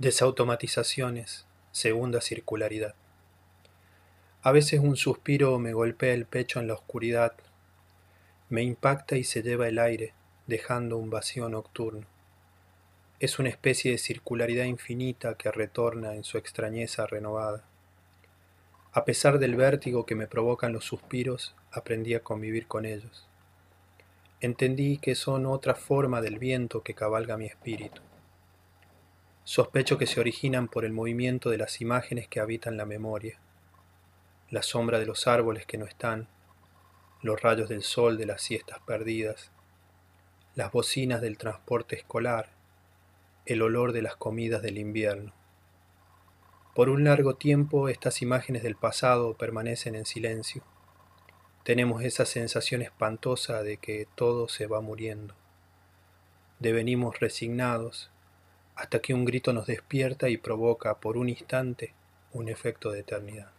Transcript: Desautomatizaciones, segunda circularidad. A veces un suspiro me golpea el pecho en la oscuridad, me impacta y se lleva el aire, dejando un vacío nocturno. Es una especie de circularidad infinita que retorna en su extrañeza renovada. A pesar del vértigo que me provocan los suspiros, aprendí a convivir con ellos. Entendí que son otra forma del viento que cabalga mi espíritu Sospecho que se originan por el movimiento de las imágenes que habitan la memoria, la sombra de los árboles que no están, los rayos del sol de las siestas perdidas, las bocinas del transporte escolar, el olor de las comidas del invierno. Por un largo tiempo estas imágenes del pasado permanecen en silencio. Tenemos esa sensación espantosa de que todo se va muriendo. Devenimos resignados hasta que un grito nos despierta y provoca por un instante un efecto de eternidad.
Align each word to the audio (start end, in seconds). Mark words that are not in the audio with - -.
Desautomatizaciones, 0.00 1.44
segunda 1.72 2.22
circularidad. 2.22 2.94
A 4.40 4.50
veces 4.50 4.80
un 4.80 4.96
suspiro 4.96 5.58
me 5.58 5.74
golpea 5.74 6.14
el 6.14 6.24
pecho 6.24 6.58
en 6.58 6.68
la 6.68 6.72
oscuridad, 6.72 7.34
me 8.48 8.62
impacta 8.62 9.18
y 9.18 9.24
se 9.24 9.42
lleva 9.42 9.68
el 9.68 9.78
aire, 9.78 10.14
dejando 10.46 10.96
un 10.96 11.10
vacío 11.10 11.50
nocturno. 11.50 12.06
Es 13.18 13.38
una 13.38 13.50
especie 13.50 13.90
de 13.90 13.98
circularidad 13.98 14.64
infinita 14.64 15.34
que 15.34 15.52
retorna 15.52 16.14
en 16.14 16.24
su 16.24 16.38
extrañeza 16.38 17.06
renovada. 17.06 17.62
A 18.92 19.04
pesar 19.04 19.38
del 19.38 19.54
vértigo 19.54 20.06
que 20.06 20.14
me 20.14 20.26
provocan 20.26 20.72
los 20.72 20.86
suspiros, 20.86 21.54
aprendí 21.72 22.14
a 22.14 22.20
convivir 22.20 22.66
con 22.66 22.86
ellos. 22.86 23.26
Entendí 24.40 24.96
que 24.96 25.14
son 25.14 25.44
otra 25.44 25.74
forma 25.74 26.22
del 26.22 26.38
viento 26.38 26.82
que 26.82 26.94
cabalga 26.94 27.36
mi 27.36 27.44
espíritu 27.44 28.00
Sospecho 29.50 29.98
que 29.98 30.06
se 30.06 30.20
originan 30.20 30.68
por 30.68 30.84
el 30.84 30.92
movimiento 30.92 31.50
de 31.50 31.58
las 31.58 31.80
imágenes 31.80 32.28
que 32.28 32.38
habitan 32.38 32.76
la 32.76 32.86
memoria, 32.86 33.40
la 34.48 34.62
sombra 34.62 35.00
de 35.00 35.06
los 35.06 35.26
árboles 35.26 35.66
que 35.66 35.76
no 35.76 35.86
están, 35.86 36.28
los 37.20 37.42
rayos 37.42 37.68
del 37.68 37.82
sol 37.82 38.16
de 38.16 38.26
las 38.26 38.42
siestas 38.42 38.78
perdidas, 38.86 39.50
las 40.54 40.70
bocinas 40.70 41.20
del 41.20 41.36
transporte 41.36 41.96
escolar, 41.96 42.50
el 43.44 43.62
olor 43.62 43.90
de 43.90 44.02
las 44.02 44.14
comidas 44.14 44.62
del 44.62 44.78
invierno. 44.78 45.32
Por 46.72 46.88
un 46.88 47.02
largo 47.02 47.34
tiempo 47.34 47.88
estas 47.88 48.22
imágenes 48.22 48.62
del 48.62 48.76
pasado 48.76 49.34
permanecen 49.34 49.96
en 49.96 50.06
silencio. 50.06 50.62
Tenemos 51.64 52.04
esa 52.04 52.24
sensación 52.24 52.82
espantosa 52.82 53.64
de 53.64 53.78
que 53.78 54.06
todo 54.14 54.46
se 54.46 54.68
va 54.68 54.80
muriendo. 54.80 55.34
Devenimos 56.60 57.18
resignados 57.18 58.12
hasta 58.80 59.00
que 59.00 59.12
un 59.12 59.26
grito 59.26 59.52
nos 59.52 59.66
despierta 59.66 60.30
y 60.30 60.38
provoca 60.38 60.94
por 60.94 61.18
un 61.18 61.28
instante 61.28 61.92
un 62.32 62.48
efecto 62.48 62.90
de 62.90 63.00
eternidad. 63.00 63.50